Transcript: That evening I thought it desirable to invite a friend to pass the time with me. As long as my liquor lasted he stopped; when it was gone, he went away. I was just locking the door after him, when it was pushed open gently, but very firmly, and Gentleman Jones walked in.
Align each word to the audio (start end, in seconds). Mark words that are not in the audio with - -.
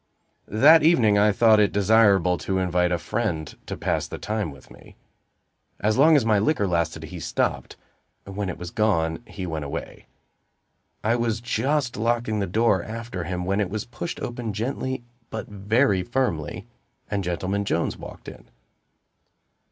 That 0.47 0.81
evening 0.81 1.19
I 1.19 1.31
thought 1.31 1.59
it 1.59 1.71
desirable 1.71 2.39
to 2.39 2.57
invite 2.57 2.91
a 2.91 2.97
friend 2.97 3.55
to 3.67 3.77
pass 3.77 4.07
the 4.07 4.17
time 4.17 4.49
with 4.49 4.71
me. 4.71 4.95
As 5.79 5.95
long 5.95 6.15
as 6.15 6.25
my 6.25 6.39
liquor 6.39 6.65
lasted 6.67 7.03
he 7.03 7.19
stopped; 7.19 7.77
when 8.25 8.49
it 8.49 8.57
was 8.57 8.71
gone, 8.71 9.21
he 9.27 9.45
went 9.45 9.63
away. 9.63 10.07
I 11.03 11.15
was 11.17 11.39
just 11.39 11.97
locking 11.97 12.39
the 12.39 12.47
door 12.47 12.81
after 12.81 13.25
him, 13.25 13.45
when 13.45 13.59
it 13.61 13.69
was 13.69 13.85
pushed 13.85 14.19
open 14.21 14.53
gently, 14.53 15.03
but 15.29 15.45
very 15.45 16.01
firmly, 16.01 16.65
and 17.11 17.23
Gentleman 17.23 17.63
Jones 17.63 17.95
walked 17.95 18.27
in. 18.27 18.49